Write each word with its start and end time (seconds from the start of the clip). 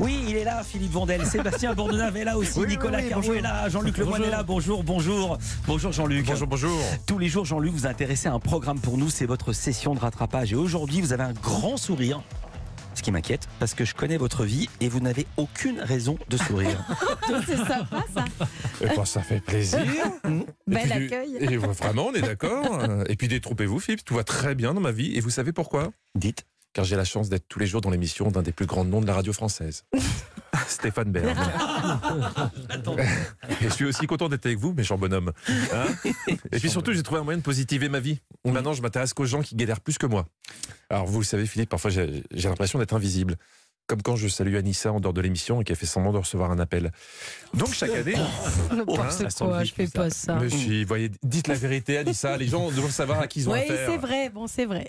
Oui, 0.00 0.24
il 0.28 0.36
est 0.36 0.44
là, 0.44 0.62
Philippe 0.64 0.92
Vandel. 0.92 1.26
Sébastien 1.26 1.74
Bourdonnave 1.74 2.16
est 2.16 2.24
là 2.24 2.38
aussi. 2.38 2.58
Oui, 2.58 2.68
Nicolas 2.68 3.00
oui, 3.00 3.36
est 3.36 3.40
là. 3.42 3.68
Jean-Luc 3.68 3.98
Lemoyne 3.98 4.24
est 4.24 4.30
là. 4.30 4.42
Bonjour, 4.42 4.82
bonjour. 4.82 5.36
Bonjour, 5.66 5.92
Jean-Luc. 5.92 6.24
Bonjour, 6.24 6.46
bonjour. 6.48 6.80
Tous 7.06 7.18
les 7.18 7.28
jours, 7.28 7.44
Jean-Luc, 7.44 7.72
vous 7.72 7.86
intéressez 7.86 8.28
à 8.28 8.32
un 8.32 8.38
programme 8.38 8.80
pour 8.80 8.96
nous. 8.96 9.10
C'est 9.10 9.26
votre 9.26 9.52
session 9.52 9.94
de 9.94 10.00
rattrapage. 10.00 10.54
Et 10.54 10.56
aujourd'hui, 10.56 11.02
vous 11.02 11.12
avez 11.12 11.24
un 11.24 11.34
grand 11.34 11.76
sourire. 11.76 12.22
Ce 12.94 13.02
qui 13.02 13.12
m'inquiète, 13.12 13.46
parce 13.58 13.74
que 13.74 13.84
je 13.84 13.94
connais 13.94 14.16
votre 14.16 14.44
vie 14.44 14.68
et 14.80 14.88
vous 14.88 15.00
n'avez 15.00 15.26
aucune 15.36 15.80
raison 15.80 16.18
de 16.28 16.36
sourire. 16.38 16.82
C'est 17.46 17.56
sympa 17.56 18.04
ça. 18.14 18.24
Eh 18.80 18.86
ben, 18.86 19.04
ça 19.04 19.20
fait 19.20 19.40
plaisir. 19.40 19.80
Et 20.24 20.44
Bel 20.66 20.82
puis, 20.82 20.92
accueil. 20.92 21.36
Et 21.40 21.56
vraiment, 21.56 22.06
on 22.08 22.14
est 22.14 22.22
d'accord. 22.22 22.84
Et 23.06 23.16
puis 23.16 23.28
détrompez-vous, 23.28 23.78
Philippe, 23.78 24.04
tout 24.04 24.14
va 24.14 24.24
très 24.24 24.54
bien 24.54 24.74
dans 24.74 24.80
ma 24.80 24.92
vie. 24.92 25.14
Et 25.16 25.20
vous 25.20 25.30
savez 25.30 25.52
pourquoi? 25.52 25.90
Dites. 26.14 26.44
Car 26.72 26.84
j'ai 26.84 26.96
la 26.96 27.04
chance 27.04 27.28
d'être 27.28 27.48
tous 27.48 27.58
les 27.58 27.66
jours 27.66 27.80
dans 27.80 27.90
l'émission 27.90 28.30
d'un 28.30 28.42
des 28.42 28.52
plus 28.52 28.66
grands 28.66 28.84
noms 28.84 29.00
de 29.00 29.06
la 29.06 29.14
radio 29.14 29.32
française. 29.32 29.84
Stéphane 30.68 31.10
Bern. 31.10 31.36
Et 33.60 33.64
je 33.64 33.68
suis 33.68 33.84
aussi 33.84 34.06
content 34.06 34.28
d'être 34.28 34.46
avec 34.46 34.58
vous, 34.58 34.72
méchant 34.72 34.96
bonhomme. 34.96 35.32
Hein 35.48 35.86
et 36.52 36.58
puis 36.58 36.70
surtout, 36.70 36.92
j'ai 36.92 37.02
trouvé 37.02 37.20
un 37.20 37.24
moyen 37.24 37.38
de 37.38 37.42
positiver 37.42 37.88
ma 37.88 37.98
vie. 37.98 38.20
Maintenant, 38.44 38.72
je 38.72 38.82
m'intéresse 38.82 39.12
qu'aux 39.14 39.24
gens 39.24 39.42
qui 39.42 39.56
galèrent 39.56 39.80
plus 39.80 39.98
que 39.98 40.06
moi. 40.06 40.26
Alors, 40.88 41.06
vous 41.06 41.18
le 41.18 41.24
savez, 41.24 41.46
Philippe, 41.46 41.70
parfois 41.70 41.90
j'ai 41.90 42.22
j'ai 42.32 42.48
l'impression 42.48 42.78
d'être 42.78 42.94
invisible. 42.94 43.36
Comme 43.90 44.02
quand 44.02 44.14
je 44.14 44.28
salue 44.28 44.54
Anissa 44.54 44.92
en 44.92 45.00
dehors 45.00 45.12
de 45.12 45.20
l'émission 45.20 45.60
et 45.60 45.64
qu'elle 45.64 45.74
fait 45.74 45.84
semblant 45.84 46.12
de 46.12 46.18
recevoir 46.18 46.52
un 46.52 46.60
appel. 46.60 46.92
Donc, 47.54 47.74
chaque 47.74 47.90
année. 47.90 48.14
Quoi, 48.86 49.08
le 49.18 49.64
je 49.64 49.74
fais 49.74 49.88
pas 49.88 50.10
ça. 50.10 50.38
Si, 50.48 50.84
voyez, 50.84 51.10
dites 51.24 51.48
la 51.48 51.54
vérité, 51.54 51.98
Anissa. 51.98 52.36
Les 52.36 52.46
gens 52.46 52.70
doivent 52.70 52.92
savoir 52.92 53.18
à 53.18 53.26
qui 53.26 53.40
ils 53.40 53.48
ont 53.48 53.52
Oui, 53.52 53.58
affaire. 53.58 53.90
c'est 53.90 53.96
vrai, 53.96 54.28
bon, 54.28 54.46
c'est 54.46 54.64
vrai. 54.64 54.86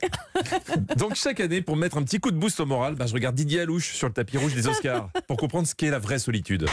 Donc 0.97 1.15
chaque 1.15 1.39
année, 1.39 1.63
pour 1.63 1.77
mettre 1.77 1.97
un 1.97 2.03
petit 2.03 2.19
coup 2.19 2.29
de 2.29 2.37
boost 2.37 2.59
au 2.59 2.67
moral, 2.67 2.93
bah, 2.93 3.07
je 3.07 3.13
regarde 3.15 3.33
Didier 3.33 3.61
Alouche 3.61 3.95
sur 3.95 4.07
le 4.07 4.13
tapis 4.13 4.37
rouge 4.37 4.53
des 4.53 4.67
Oscars 4.67 5.09
pour 5.27 5.37
comprendre 5.37 5.65
ce 5.65 5.73
qu'est 5.73 5.89
la 5.89 5.97
vraie 5.97 6.19
solitude. 6.19 6.67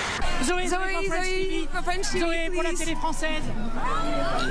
Zoé, 0.45 0.67
Zoé, 0.67 1.09
Zoé, 1.09 2.21
Zoé, 2.21 2.51
pour 2.53 2.63
la 2.63 2.75
télé 2.75 2.95
française. 2.95 3.43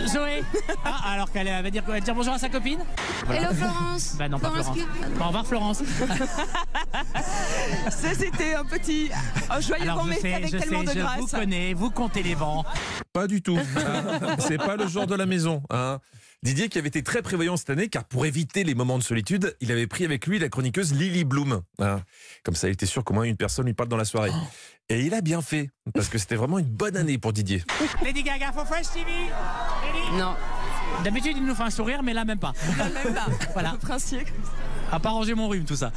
Zoé. 0.07 0.41
Ah, 0.83 1.13
alors 1.13 1.31
qu'elle 1.31 1.45
va 1.45 1.69
dire, 1.69 1.83
elle 1.85 1.93
va 1.93 1.99
dire 1.99 2.15
bonjour 2.15 2.33
à 2.33 2.39
sa 2.39 2.49
copine 2.49 2.79
Hello 3.29 3.53
Florence. 3.53 4.15
Bah 4.17 4.27
non, 4.27 4.39
pas 4.39 4.49
Florence. 4.49 4.77
Bon, 5.17 5.23
au 5.23 5.27
revoir 5.27 5.45
Florence. 5.45 5.83
Ça, 7.89 8.13
c'était 8.17 8.53
un 8.53 8.65
petit 8.65 9.09
un 9.49 9.59
joyeux 9.61 9.83
Alors 9.83 10.05
bon 10.05 10.13
sais, 10.13 10.33
avec 10.33 10.51
je 10.51 10.57
tellement 10.57 10.79
sais, 10.81 10.85
de 10.87 10.91
je 10.91 10.99
grâce. 10.99 11.19
vous 11.19 11.27
connais, 11.27 11.73
vous 11.73 11.89
comptez 11.91 12.23
les 12.23 12.35
vents. 12.35 12.65
Pas 13.13 13.27
du 13.27 13.41
tout. 13.41 13.57
hein. 13.77 14.35
C'est 14.39 14.57
pas 14.57 14.75
le 14.75 14.87
genre 14.87 15.07
de 15.07 15.15
la 15.15 15.25
maison. 15.25 15.61
hein. 15.69 15.99
Didier 16.43 16.69
qui 16.69 16.77
avait 16.77 16.87
été 16.89 17.01
très 17.01 17.21
prévoyant 17.21 17.57
cette 17.57 17.69
année 17.71 17.87
car 17.87 18.03
pour 18.03 18.25
éviter 18.25 18.63
les 18.63 18.75
moments 18.75 18.97
de 18.97 19.03
solitude, 19.03 19.55
il 19.59 19.71
avait 19.71 19.87
pris 19.87 20.05
avec 20.05 20.27
lui 20.27 20.37
la 20.37 20.49
chroniqueuse 20.49 20.93
Lily 20.93 21.23
Bloom. 21.23 21.61
hein. 21.79 22.01
Comme 22.43 22.55
ça, 22.55 22.67
il 22.67 22.73
était 22.73 22.85
sûr 22.85 23.03
qu'au 23.03 23.13
moins 23.13 23.23
une 23.23 23.37
personne 23.37 23.65
lui 23.65 23.73
parle 23.73 23.89
dans 23.89 23.97
la 23.97 24.05
soirée. 24.05 24.31
Et 24.89 25.01
il 25.01 25.13
a 25.13 25.21
bien 25.21 25.41
fait 25.41 25.69
parce 25.93 26.07
que 26.09 26.17
c'était 26.17 26.35
vraiment 26.35 26.59
une 26.59 26.65
bonne 26.65 26.95
année 26.95 27.17
pour 27.17 27.33
Didier. 27.33 27.63
Lady 28.03 28.23
Gaga 28.23 28.51
for 28.53 28.65
French 28.67 28.87
TV. 28.93 29.05
Lady. 29.11 30.17
Non, 30.17 30.35
D'habitude, 31.03 31.33
il 31.37 31.45
nous 31.45 31.53
fait 31.55 31.63
un 31.63 31.69
sourire, 31.69 32.01
mais 32.03 32.13
là, 32.13 32.23
même 32.23 32.39
pas. 32.39 32.53
même 32.77 33.13
pas. 33.13 33.27
Voilà. 33.53 33.75
À 34.91 34.99
pas 34.99 35.09
ranger 35.09 35.33
mon 35.35 35.47
rhume, 35.49 35.65
tout 35.65 35.75
ça. 35.75 35.91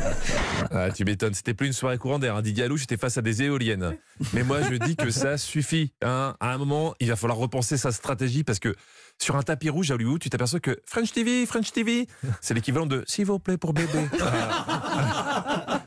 Ah, 0.70 0.90
tu 0.90 1.04
m'étonnes, 1.04 1.32
c'était 1.34 1.54
plus 1.54 1.66
une 1.68 1.72
soirée 1.72 1.96
courant 1.98 2.18
d'air. 2.18 2.36
hein. 2.36 2.42
Didier 2.42 2.64
Alouche 2.64 2.82
était 2.82 2.96
face 2.96 3.16
à 3.16 3.22
des 3.22 3.42
éoliennes. 3.42 3.96
Mais 4.34 4.42
moi, 4.42 4.58
je 4.62 4.74
dis 4.74 4.96
que 4.96 5.10
ça 5.10 5.38
suffit. 5.38 5.92
hein. 6.02 6.34
À 6.40 6.52
un 6.52 6.58
moment, 6.58 6.94
il 7.00 7.08
va 7.08 7.16
falloir 7.16 7.38
repenser 7.38 7.76
sa 7.78 7.90
stratégie 7.92 8.44
parce 8.44 8.58
que 8.58 8.74
sur 9.20 9.36
un 9.36 9.42
tapis 9.42 9.70
rouge 9.70 9.90
à 9.90 9.94
Hollywood, 9.94 10.20
tu 10.20 10.28
t'aperçois 10.30 10.60
que 10.60 10.78
French 10.84 11.12
TV, 11.12 11.46
French 11.46 11.72
TV, 11.72 12.06
c'est 12.40 12.54
l'équivalent 12.54 12.86
de 12.86 13.02
s'il 13.06 13.24
vous 13.26 13.38
plaît 13.38 13.56
pour 13.56 13.72
bébé. 13.72 13.88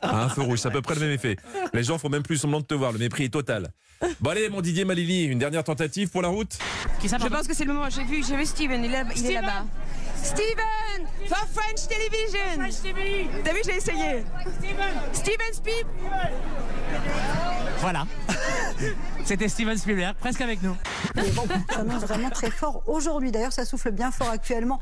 Ah. 0.04 0.24
un 0.24 0.28
feu 0.28 0.42
rouge, 0.42 0.58
c'est 0.58 0.68
à 0.68 0.70
peu 0.70 0.82
près 0.82 0.94
le 0.94 1.00
même 1.00 1.10
effet. 1.12 1.36
Les 1.72 1.82
gens 1.84 1.96
font 1.96 2.08
même 2.08 2.22
plus 2.22 2.36
semblant 2.36 2.60
de 2.60 2.64
te 2.66 2.74
voir, 2.74 2.92
le 2.92 2.98
mépris 2.98 3.24
est 3.24 3.28
total. 3.32 3.68
Bon 4.20 4.30
allez, 4.30 4.48
mon 4.48 4.60
Didier 4.60 4.84
Malili, 4.84 5.24
une 5.24 5.38
dernière 5.38 5.62
tentative 5.64 6.08
pour 6.10 6.22
la 6.22 6.28
route? 6.28 6.58
Je 7.02 7.08
pense 7.28 7.46
que 7.46 7.54
c'est 7.54 7.64
le 7.64 7.72
moment. 7.72 7.88
J'ai 7.88 8.04
vu, 8.04 8.22
j'ai 8.26 8.36
vu 8.36 8.44
Steven. 8.44 8.84
Il 8.84 8.92
est, 8.92 9.02
il 9.04 9.12
est 9.12 9.16
Steven 9.16 9.34
là-bas. 9.42 9.64
Steven 10.22 11.06
for 11.28 11.46
French 11.52 11.88
Television. 11.88 12.54
French 12.54 12.80
TV. 12.80 13.28
T'as 13.44 13.52
vu, 13.52 13.60
j'ai 13.64 13.76
essayé. 13.76 14.24
Steven. 14.58 14.94
Steven 15.12 15.52
Speed. 15.52 15.86
Voilà. 17.80 18.06
C'était 19.24 19.48
Steven 19.48 19.76
Spielberg, 19.76 20.14
presque 20.18 20.40
avec 20.40 20.62
nous. 20.62 20.76
Les 21.16 21.30
vents 21.30 21.44
s'annoncent 21.70 22.06
vraiment 22.06 22.30
très 22.30 22.50
fort 22.50 22.82
aujourd'hui. 22.86 23.32
D'ailleurs, 23.32 23.52
ça 23.52 23.64
souffle 23.64 23.90
bien 23.90 24.10
fort 24.10 24.30
actuellement. 24.30 24.80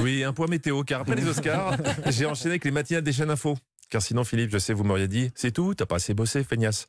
Oui, 0.00 0.22
un 0.22 0.32
point 0.32 0.46
météo, 0.48 0.82
car 0.82 1.00
après 1.00 1.14
les 1.14 1.26
Oscars, 1.26 1.76
j'ai 2.06 2.26
enchaîné 2.26 2.52
avec 2.52 2.64
les 2.64 2.70
matinales 2.70 3.02
des 3.02 3.12
chaînes 3.12 3.30
info. 3.30 3.56
Car 3.90 4.02
sinon, 4.02 4.24
Philippe, 4.24 4.50
je 4.50 4.58
sais, 4.58 4.72
vous 4.72 4.84
m'auriez 4.84 5.08
dit, 5.08 5.30
c'est 5.34 5.52
tout, 5.52 5.74
t'as 5.74 5.86
pas 5.86 5.96
assez 5.96 6.14
bossé, 6.14 6.44
feignasse. 6.44 6.88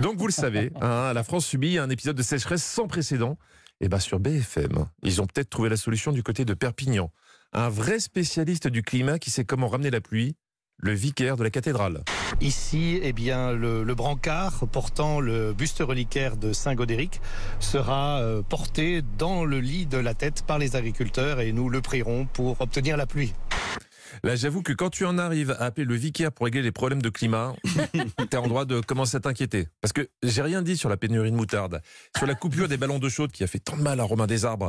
Donc, 0.00 0.16
vous 0.16 0.26
le 0.26 0.32
savez, 0.32 0.70
hein, 0.80 1.12
la 1.12 1.24
France 1.24 1.46
subit 1.46 1.78
un 1.78 1.90
épisode 1.90 2.16
de 2.16 2.22
sécheresse 2.22 2.64
sans 2.64 2.86
précédent. 2.86 3.36
Et 3.80 3.88
bien, 3.88 3.98
sur 3.98 4.20
BFM, 4.20 4.86
ils 5.02 5.20
ont 5.20 5.26
peut-être 5.26 5.50
trouvé 5.50 5.68
la 5.68 5.76
solution 5.76 6.12
du 6.12 6.22
côté 6.22 6.44
de 6.44 6.54
Perpignan. 6.54 7.10
Un 7.52 7.68
vrai 7.68 8.00
spécialiste 8.00 8.68
du 8.68 8.82
climat 8.82 9.18
qui 9.18 9.30
sait 9.30 9.44
comment 9.44 9.68
ramener 9.68 9.90
la 9.90 10.00
pluie, 10.00 10.34
le 10.78 10.92
vicaire 10.92 11.36
de 11.36 11.42
la 11.42 11.50
cathédrale. 11.50 12.02
Ici, 12.40 13.00
eh 13.02 13.12
bien, 13.12 13.52
le, 13.52 13.82
le 13.82 13.94
brancard 13.94 14.66
portant 14.70 15.20
le 15.20 15.52
buste 15.52 15.80
reliquaire 15.80 16.36
de 16.36 16.52
Saint 16.52 16.74
Godéric 16.74 17.20
sera 17.60 18.20
euh, 18.20 18.42
porté 18.42 19.02
dans 19.18 19.44
le 19.44 19.60
lit 19.60 19.86
de 19.86 19.98
la 19.98 20.14
tête 20.14 20.42
par 20.46 20.58
les 20.58 20.76
agriculteurs 20.76 21.40
et 21.40 21.52
nous 21.52 21.68
le 21.68 21.80
prierons 21.80 22.26
pour 22.26 22.60
obtenir 22.60 22.96
la 22.96 23.06
pluie. 23.06 23.32
Là, 24.24 24.36
j'avoue 24.36 24.62
que 24.62 24.72
quand 24.72 24.90
tu 24.90 25.04
en 25.04 25.18
arrives 25.18 25.50
à 25.58 25.64
appeler 25.64 25.84
le 25.86 25.94
vicaire 25.94 26.32
pour 26.32 26.44
régler 26.46 26.62
les 26.62 26.72
problèmes 26.72 27.02
de 27.02 27.08
climat, 27.08 27.54
t'es 28.30 28.36
en 28.36 28.46
droit 28.48 28.64
de 28.64 28.80
commencer 28.80 29.16
à 29.16 29.20
t'inquiéter. 29.20 29.68
Parce 29.80 29.92
que 29.92 30.08
j'ai 30.22 30.42
rien 30.42 30.62
dit 30.62 30.76
sur 30.76 30.88
la 30.88 30.96
pénurie 30.96 31.30
de 31.30 31.36
moutarde, 31.36 31.80
sur 32.16 32.26
la 32.26 32.34
coupure 32.34 32.68
des 32.68 32.76
ballons 32.76 32.98
d'eau 32.98 33.08
chaude 33.10 33.32
qui 33.32 33.44
a 33.44 33.46
fait 33.46 33.58
tant 33.58 33.76
de 33.76 33.82
mal 33.82 34.00
à 34.00 34.04
Romain 34.04 34.26
des 34.26 34.44
Arbres. 34.44 34.68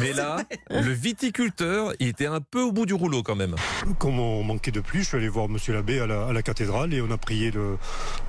Mais 0.00 0.12
là, 0.12 0.38
le 0.70 0.92
viticulteur, 0.92 1.92
il 2.00 2.08
était 2.08 2.26
un 2.26 2.40
peu 2.40 2.62
au 2.62 2.72
bout 2.72 2.86
du 2.86 2.94
rouleau 2.94 3.22
quand 3.22 3.36
même. 3.36 3.54
Comme 3.98 4.18
on 4.18 4.42
manquait 4.42 4.70
de 4.70 4.80
pluie, 4.80 5.02
je 5.02 5.08
suis 5.08 5.16
allé 5.16 5.28
voir 5.28 5.48
Monsieur 5.48 5.72
l'abbé 5.74 6.00
à 6.00 6.06
la, 6.06 6.26
à 6.26 6.32
la 6.32 6.42
cathédrale 6.42 6.92
et 6.94 7.00
on 7.00 7.10
a 7.10 7.18
prié 7.18 7.50
le- 7.50 7.76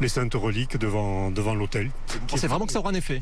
les 0.02 0.08
saintes 0.10 0.34
reliques 0.36 0.78
devant, 0.78 1.32
devant 1.32 1.56
l'autel. 1.56 1.90
C'est 2.36 2.48
vraiment 2.48 2.66
que 2.66 2.72
ça 2.72 2.80
aura 2.80 2.90
un 2.92 2.96
effet. 2.96 3.22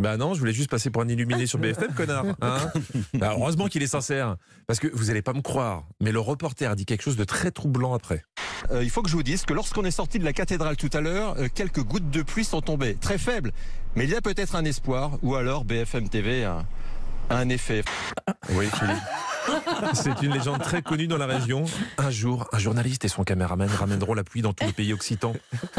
Bah 0.00 0.16
non, 0.16 0.34
je 0.34 0.38
voulais 0.40 0.52
juste 0.52 0.70
passer 0.70 0.90
pour 0.90 1.02
un 1.02 1.08
illuminé 1.08 1.46
sur 1.46 1.58
BFM, 1.60 1.92
connard. 1.94 2.24
Hein 2.40 2.72
Bah, 3.14 3.34
heureusement 3.36 3.66
qu'il 3.66 3.82
est 3.82 3.86
sincère. 3.86 4.36
Parce 4.66 4.80
que 4.80 4.88
vous 4.92 5.10
allez 5.10 5.22
pas 5.22 5.32
me 5.34 5.42
croire, 5.42 5.84
mais 6.00 6.10
le 6.10 6.20
reporter 6.20 6.70
a 6.70 6.74
dit 6.74 6.86
quelque 6.86 7.02
chose 7.02 7.16
de 7.16 7.24
très 7.24 7.50
troublant 7.50 7.94
après. 7.94 8.22
Euh, 8.70 8.82
il 8.82 8.90
faut 8.90 9.02
que 9.02 9.08
je 9.10 9.16
vous 9.16 9.22
dise 9.22 9.44
que 9.44 9.52
lorsqu'on 9.52 9.84
est 9.84 9.90
sorti 9.90 10.18
de 10.18 10.24
la 10.24 10.32
cathédrale 10.32 10.76
tout 10.76 10.90
à 10.92 11.00
l'heure, 11.00 11.34
euh, 11.38 11.48
quelques 11.52 11.82
gouttes 11.82 12.10
de 12.10 12.22
pluie 12.22 12.44
sont 12.44 12.60
tombées, 12.60 12.94
très 12.94 13.18
faibles. 13.18 13.52
Mais 13.96 14.04
il 14.04 14.10
y 14.10 14.14
a 14.14 14.20
peut-être 14.20 14.54
un 14.54 14.64
espoir, 14.64 15.12
ou 15.22 15.34
alors 15.34 15.64
BFM 15.64 16.08
TV 16.08 16.44
a, 16.44 16.64
a 17.28 17.36
un 17.36 17.48
effet. 17.48 17.82
Oui, 18.50 18.66
Philippe. 18.72 18.98
C'est 19.94 20.22
une 20.22 20.32
légende 20.32 20.60
très 20.62 20.82
connue 20.82 21.06
dans 21.06 21.16
la 21.18 21.26
région. 21.26 21.64
Un 21.98 22.10
jour, 22.10 22.48
un 22.52 22.58
journaliste 22.58 23.04
et 23.04 23.08
son 23.08 23.24
caméraman 23.24 23.68
ramèneront 23.68 24.14
la 24.14 24.24
pluie 24.24 24.42
dans 24.42 24.52
tout 24.52 24.66
le 24.66 24.72
pays 24.72 24.92
occitan, 24.92 25.34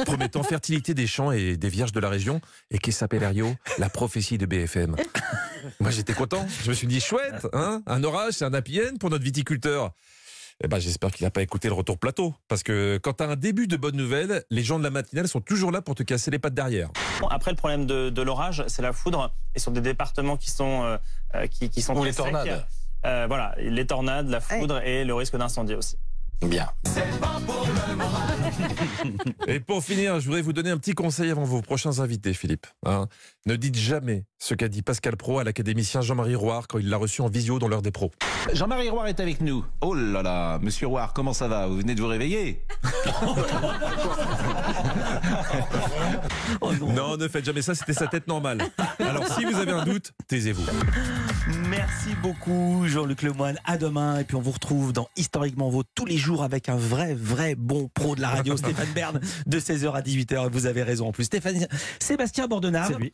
promettant 0.06 0.44
fertilité 0.44 0.94
des 0.94 1.08
champs 1.08 1.32
et 1.32 1.58
des 1.58 1.70
vierges 1.70 1.92
de 1.92 2.00
la 2.00 2.10
région, 2.10 2.42
et 2.70 2.78
qui 2.80 2.92
s'appelle 2.92 3.26
Rio, 3.26 3.56
la 3.78 3.90
prophétie 3.90 4.38
de 4.38 4.46
BFM. 4.46 4.96
Moi, 5.80 5.92
j'étais 5.92 6.14
content. 6.14 6.46
Je 6.64 6.70
me 6.70 6.76
suis 6.76 6.88
dit, 6.88 7.00
chouette, 7.00 7.48
hein 7.54 7.82
un 7.88 8.04
orage, 8.04 8.34
c'est 8.34 8.46
un 8.46 8.54
happy 8.54 8.80
end 8.82 8.98
pour 9.00 9.10
notre 9.10 9.24
viticulteur. 9.24 9.92
Eh 10.64 10.68
ben, 10.68 10.78
j'espère 10.78 11.10
qu'il 11.12 11.26
n'a 11.26 11.32
pas 11.32 11.42
écouté 11.42 11.70
le 11.70 11.74
retour 11.74 11.98
plateau. 11.98 12.36
Parce 12.48 12.62
que 12.62 13.00
quand 13.02 13.14
tu 13.14 13.24
as 13.24 13.28
un 13.28 13.36
début 13.36 13.66
de 13.66 13.78
bonnes 13.78 13.96
nouvelles, 13.96 14.44
les 14.52 14.62
gens 14.64 14.78
de 14.78 14.84
la 14.84 14.92
matinale 14.92 15.28
sont 15.28 15.42
toujours 15.42 15.72
là 15.72 15.82
pour 15.82 15.96
te 15.96 16.04
casser 16.04 16.30
les 16.30 16.38
pattes 16.38 16.54
derrière. 16.54 16.90
Après, 17.32 17.50
le 17.50 17.58
problème 17.58 17.88
de, 17.88 18.12
de 18.12 18.22
l'orage, 18.22 18.64
c'est 18.68 18.84
la 18.84 18.94
foudre. 18.94 19.34
Et 19.56 19.60
sur 19.60 19.72
des 19.72 19.82
départements 19.82 20.38
qui 20.38 20.52
sont, 20.52 20.84
euh, 20.84 20.98
euh, 21.34 21.48
qui, 21.48 21.70
qui 21.72 21.82
sont 21.82 21.94
Ou 21.96 22.02
très 22.02 22.10
les 22.10 22.16
tornades. 22.16 22.46
secs, 22.48 22.66
euh, 23.06 23.26
voilà, 23.28 23.56
les 23.60 23.86
tornades, 23.86 24.30
la 24.30 24.40
foudre 24.42 24.82
et 24.84 25.04
le 25.06 25.14
risque 25.14 25.38
d'incendie 25.38 25.76
aussi. 25.76 25.98
Bien. 26.44 26.70
Et 29.48 29.60
pour 29.60 29.84
finir, 29.84 30.20
je 30.20 30.26
voudrais 30.26 30.42
vous 30.42 30.54
donner 30.54 30.72
un 30.72 30.78
petit 30.78 30.94
conseil 30.94 31.30
avant 31.30 31.44
vos 31.44 31.62
prochains 31.62 32.00
invités, 32.00 32.34
Philippe. 32.34 32.66
hein. 32.86 33.08
ne 33.46 33.56
dites 33.56 33.76
jamais 33.76 34.26
ce 34.40 34.56
qu'a 34.56 34.68
dit 34.68 34.82
Pascal 34.82 35.18
Pro 35.18 35.38
à 35.40 35.44
l'académicien 35.44 36.02
Jean-Marie 36.02 36.36
Roire 36.36 36.68
quand 36.68 36.80
il 36.80 36.90
l'a 36.90 36.98
reçu 36.98 37.22
en 37.22 37.28
visio 37.30 37.60
dans 37.60 37.68
l'heure 37.68 37.84
des 37.84 37.92
pros. 37.92 38.12
Jean-Marie 38.54 38.90
Roire 38.90 39.08
est 39.08 39.20
avec 39.20 39.42
nous. 39.42 39.64
Oh 39.82 39.94
là 39.94 40.22
là, 40.22 40.60
monsieur 40.60 40.88
Roire, 40.88 41.14
comment 41.14 41.34
ça 41.34 41.48
va? 41.48 41.68
Vous 41.68 41.78
venez 41.78 41.96
de 41.96 42.02
vous 42.02 42.08
réveiller? 42.08 42.66
Non, 46.94 47.18
ne 47.18 47.28
faites 47.28 47.46
jamais 47.46 47.62
ça, 47.62 47.76
c'était 47.76 47.94
sa 47.94 48.08
tête 48.08 48.28
normale. 48.28 48.62
Alors 49.00 49.26
si 49.28 49.46
vous 49.46 49.56
avez 49.56 49.72
un 49.72 49.86
doute, 49.86 50.12
taisez-vous. 50.28 50.66
Merci 51.70 52.16
beaucoup, 52.22 52.84
Jean-Luc 52.86 53.22
Lemoyne. 53.24 53.58
À 53.66 53.78
demain. 53.78 54.20
Et 54.20 54.24
puis, 54.24 54.36
on 54.36 54.42
vous 54.42 54.52
retrouve 54.52 54.94
dans 54.94 55.08
Historiquement 55.16 55.70
Vaut 55.70 55.84
tous 55.96 56.06
les 56.06 56.18
jours 56.18 56.44
avec 56.44 56.70
un 56.70 56.76
vrai, 56.76 57.14
vrai 57.14 57.56
bon 57.56 57.90
pro 57.94 58.16
de 58.16 58.22
la 58.22 58.30
radio, 58.30 58.58
Stéphane 58.58 58.92
Bern, 58.94 59.20
de 59.46 59.60
16h 59.60 59.92
à 59.92 60.02
18h. 60.02 60.48
Et 60.48 60.50
vous 60.50 60.66
avez 60.66 60.84
raison 60.84 61.08
en 61.08 61.12
plus. 61.12 61.26
Stéphane, 61.26 61.68
Sébastien 62.00 62.48
lui. 63.00 63.14